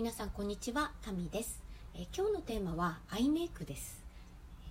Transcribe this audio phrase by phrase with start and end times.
[0.00, 1.62] 皆さんこんにちはタミです、
[1.94, 4.02] え今日のテーマはアイメイクです。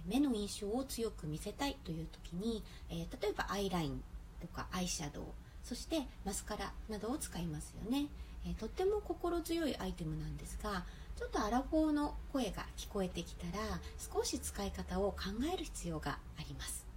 [0.08, 4.02] 目の印象を強く見せたいという時に、え例えばアイライン
[4.42, 5.26] とかアイシャドウ
[5.64, 8.08] そしてマスカラなどを使いますよね、
[8.48, 10.84] えとっても心強いアイテムなんですが
[11.16, 13.64] ちょっとアラフォーの声が聞こえてきたら
[14.12, 15.18] 少し使い方を考
[15.54, 16.88] える必要があります。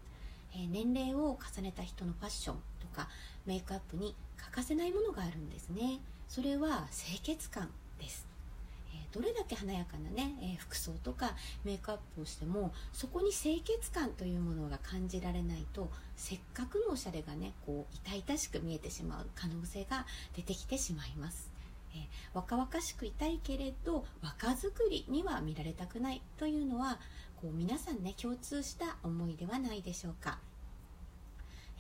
[0.57, 3.11] え年齢を重ねた人のファッションとか
[3.45, 6.01] メイクアップに欠かせないものがあるんですね。
[6.31, 7.69] それは清潔感
[8.03, 8.27] です、
[8.95, 21.51] えーどれだけ華やかなね、えー服装とかメイクアップをしてもそこに清潔感というものが感じられないとせっかくのおしゃれがねこう痛々しく見えてしまう可能性が出てきてしまいます。
[21.95, 22.01] えー
[22.35, 26.99] 若々しくいたいけれど若作りには見られたくないというのは
[27.43, 30.39] こう皆さんね共通した思いではないでしょうか、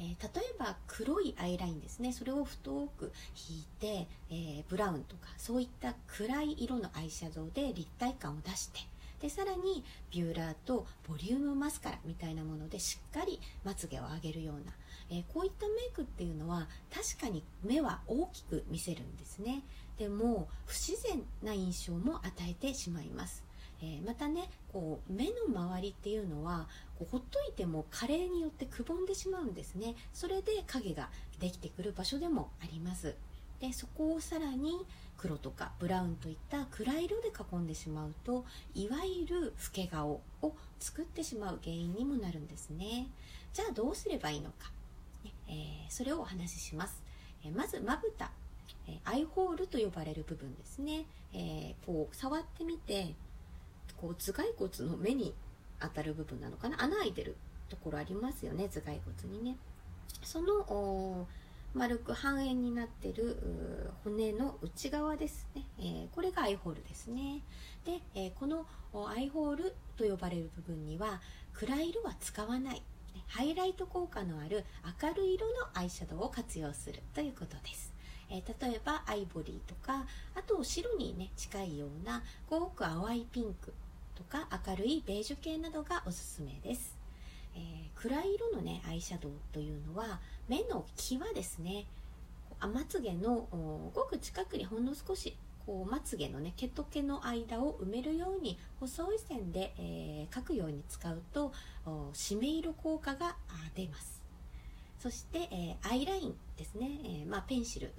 [0.02, 2.12] えー例えば黒いアイラインですね。
[2.12, 3.12] それを太く
[3.48, 8.80] 引いて、えーブラウンとかそういった暗い色のアイシャドウで立体感を出して
[9.20, 14.72] でさらにビューラーとボリュームマスカラみたいなものでしっかりまつげを上げるような、
[15.10, 19.62] えーこういったメイクっていうのは確かに目は大きく見せるんですね。
[19.98, 23.44] でも不自然な印象も与えてしまいます、
[23.82, 29.94] えーまたねこう目の周りっていうのはこうほっといても加齢によってくぼんでしまうんですね。
[30.14, 33.16] それで影ができてくる場所でもあります。
[33.60, 34.84] でそこをさらに
[35.16, 38.44] 黒とかブラウンといった暗い色で囲んでしまうと
[38.74, 43.06] いわゆる老け顔を作ってしまう原因にもなるんですね。
[43.52, 44.70] じゃあどうすればいいのか、
[45.24, 47.02] ねえーそれをお話しします、
[47.44, 48.30] えーまずまぶた。
[49.04, 53.14] アイホールと呼ばれる部分ですね、えーこう触ってみて
[54.02, 55.32] こう頭蓋骨の目に
[55.80, 56.82] 当たる部分なのかな？
[56.82, 57.36] 穴開いてる
[57.70, 59.56] ところありますよね頭蓋骨にね。
[60.22, 61.26] その
[61.74, 63.38] 丸く半円になってる
[64.04, 67.40] 骨の内側ですね、えーこれがアイホールですね。
[67.86, 68.66] で、えーこの
[69.08, 71.22] アイホールと呼ばれる部分には
[71.54, 72.82] 暗い色は使わない。
[73.28, 74.64] ハイライト効果のある
[75.02, 77.94] 明るい色のアイシャドウを活用するということです。
[78.28, 80.04] えー例えばアイボリーとか
[80.34, 83.72] あと白にね近いようなごく淡いピンク。
[84.14, 86.96] とか明るいベージュ系などがおすすめです、
[87.54, 90.18] えー暗い色のねアイシャドウというのは
[90.48, 91.86] 目の際ですね
[92.60, 93.46] まつげの
[93.94, 95.36] ごく近くにほんの少し
[95.66, 101.52] こうまつげのね毛と毛の間を埋めるように細い線で、えー描くように使うと
[102.12, 103.36] 締め色効果が
[103.76, 104.22] 出ます。
[104.98, 107.92] そして、えーアイラインですね、えーまあ、ペンシル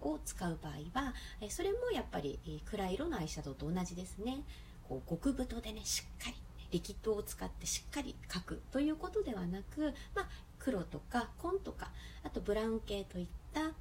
[0.00, 4.42] を使う場合は、えーそれもやっぱり、暗い色のアイシャドウと同じですね。
[5.00, 6.36] こう極太でねしっかり
[6.70, 11.90] リキッドを使ってしっかり描くということではなく、まあ、黒とか紺とか
[12.24, 13.72] あとブラウン系といった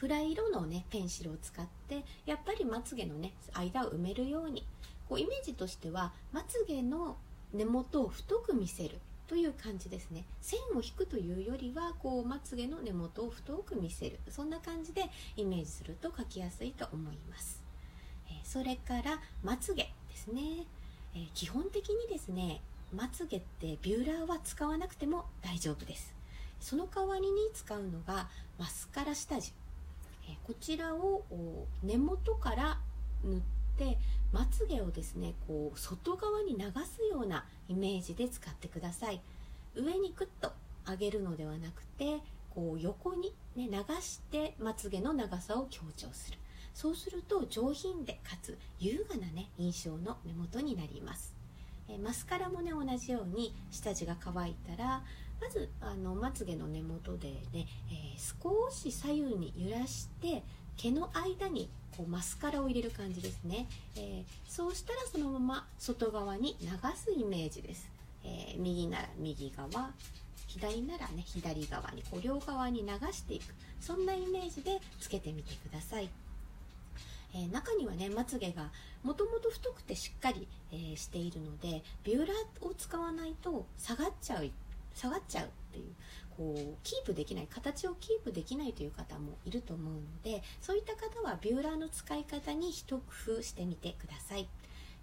[0.00, 4.64] 暗い色のねペンシルを使ってやっぱりまつげのね間を埋めるように
[5.08, 7.16] こうイメージとしてはまつげの
[7.52, 10.24] 根元を太く見せるという感じですね。
[10.40, 14.18] 線を引くというよりはこうまつげの根元を太く見せる。
[14.30, 15.04] そんな感じで
[15.36, 17.62] イメージすると描きやすいと思います、
[18.30, 19.97] えそれからまつげ。
[20.10, 20.66] ですね、
[21.14, 22.60] えー基本的にですね
[22.94, 26.14] まつげってビューラーは使わなくても大丈夫です。
[26.60, 29.52] その代わりに使うのがマスカラ下地。
[30.28, 31.22] えーこちらを
[31.82, 32.78] 根元から
[33.24, 33.40] 塗っ
[33.76, 33.98] て
[34.32, 39.20] まつげをですねこう外側に流すようなイメージで使ってください。
[39.74, 40.52] 上にクッと
[40.88, 42.18] 上げるのではなくて
[42.54, 46.38] こう横に、ね、流してまつげの長さを強調する。
[46.80, 51.34] そうすると上品でかつ優雅なね印象の目元になります。
[51.88, 55.02] えマスカラもね同じように下地が乾いたら
[55.40, 60.44] まずあのまつげの根元でね、えー少し左右に揺らして
[60.76, 67.90] 毛の間にこうマスカラを入れる感じですね、えーそうしたらそのまま外側に流すイメージです、
[68.22, 69.90] えー右なら右側
[70.46, 73.52] 左ならね左側にこう両側に流していく。
[73.80, 76.08] そんなイメージでつけてみてください。
[77.34, 78.70] えー中にはねまつげが
[79.02, 84.50] もともと太くてしっかり、えーしているのでビューラーを使わないと下がっちゃう
[84.94, 85.84] 下がっちゃうっていう
[86.36, 93.02] こうキープできない形をキープできないという方もいると思うのでそういった方はビューラーの使い方に一工
[93.32, 94.48] 夫してみてください、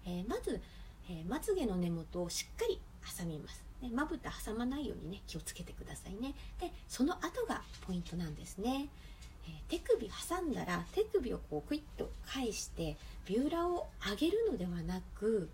[0.06, 0.60] えーまず、
[1.08, 2.80] えーまつげの根元をしっかり
[3.18, 3.64] 挟みます。
[3.80, 6.34] ねまぶた挟まないようにね気をつけてくださいね。
[6.60, 8.88] でその後がポイントなんですね。
[9.68, 12.96] 手首挟んだら手首をこうクイッと返して
[13.26, 15.48] ビューラーを上げるのではなく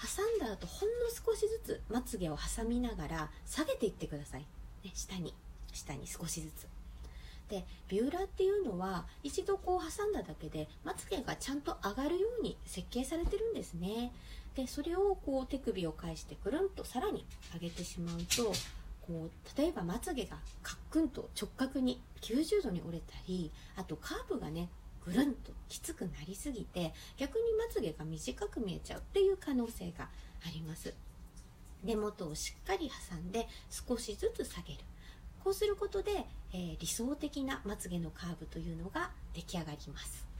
[0.00, 4.40] 挟んだ後ほんの少しずつまつげを挟みながら下げていってください、
[4.84, 5.34] ね、下に。
[5.72, 6.66] 下に少しずつ。
[7.48, 14.12] でビューラーっていうのは一度こう挟んだだけでまつげがちゃんと上がるように設計されてるんですね。
[14.56, 17.24] でそれをこう手首を返してくるんとさらに
[17.54, 18.52] 上げてしまうと
[19.06, 24.68] こう例えばまつげがカックンと直角に90度に折れたりあとカーブがね
[25.04, 30.08] ぐるんときつくなりすぎて逆にまつげが短く見えちゃうっていう可能性が
[30.46, 30.94] あります。
[31.82, 34.78] 根元をしっかり挟んで少しずつ下げる。
[35.42, 36.12] こうすることで、
[36.52, 40.32] えー、理想的なまつげのカーブというのが出来上がります。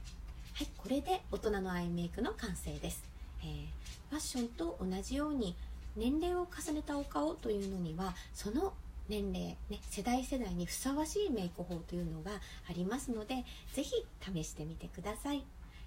[0.53, 3.03] はいこれで大人のアイメイクの完成です、
[3.41, 3.65] えー、
[4.11, 5.55] ファッションと同じように
[5.95, 8.73] 年齢を重ねたお顔というのにはその
[9.09, 12.31] 年齢、ね、世代世代にふさわしいメイク法というのが
[12.69, 13.43] ありますので
[13.73, 15.43] 是非試してみてください、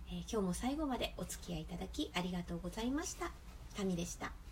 [0.08, 3.30] えー、今日も最後までお付き合いいただきありがとうございました。
[3.76, 4.45] タミでした。